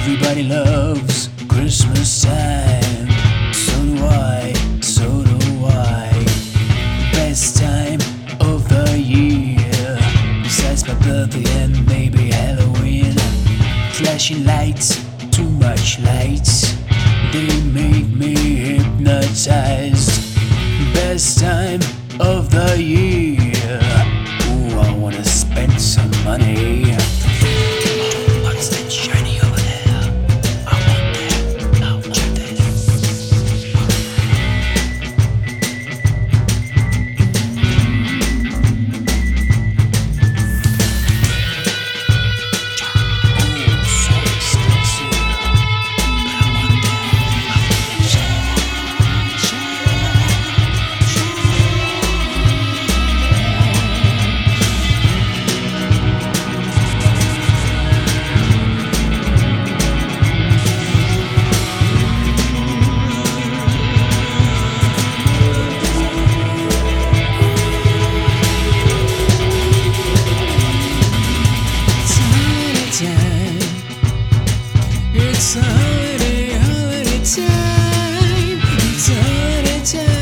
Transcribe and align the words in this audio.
Everybody 0.00 0.44
loves 0.44 1.28
Christmas 1.48 2.22
time. 2.22 3.08
So 3.52 3.72
do 3.84 4.04
I, 4.06 4.52
so 4.80 5.24
do 5.24 5.66
I. 5.66 6.10
Best 7.12 7.56
time 7.56 8.00
of 8.40 8.68
the 8.68 8.98
year. 8.98 9.98
Besides 10.42 10.86
my 10.86 10.94
birthday 10.94 11.44
and 11.62 11.86
maybe 11.86 12.30
Halloween. 12.30 13.12
Flashing 13.92 14.44
lights, 14.44 15.04
too 15.30 15.50
much 15.66 15.98
lights. 16.00 16.74
They 17.32 17.60
make 17.62 18.08
me 18.08 18.34
hypnotized. 18.34 20.10
Best 20.94 21.40
time 21.40 21.80
of 22.20 22.50
the 22.50 22.80
year. 22.80 23.80
Ooh, 24.46 24.78
I 24.78 24.92
wanna 24.96 25.24
spend 25.24 25.78
some 25.80 26.10
money. 26.24 26.87
It's 75.14 75.54
holiday, 75.54 76.58
holiday 76.58 77.24
time. 77.24 78.60
It's 78.92 79.08
holiday 79.08 79.80
time. 79.84 80.17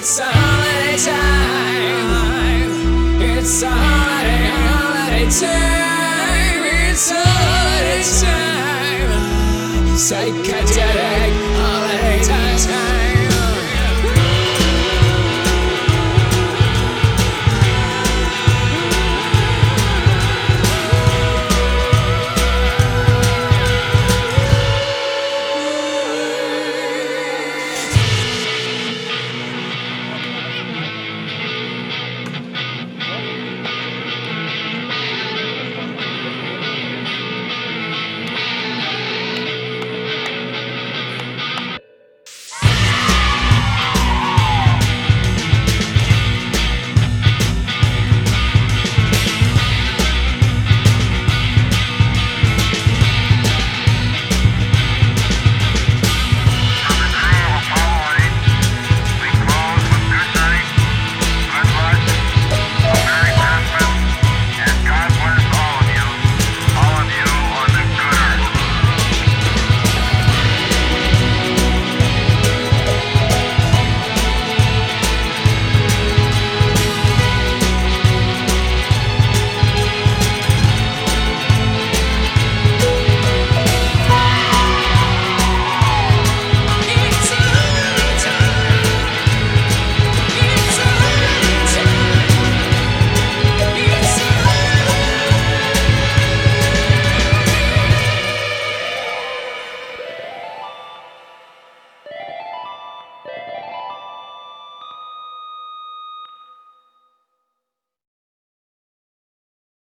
It's 0.00 0.20
a 0.20 0.22
holiday 0.22 0.96
time. 1.10 2.70
It's 3.20 3.62
a 3.62 3.68
holiday, 3.68 4.46
holiday 4.46 5.26
time. 5.26 6.62
It's 6.86 7.10
a 7.10 7.14
holiday 7.18 8.02
time. 8.22 9.10
Psychedelic 9.98 11.47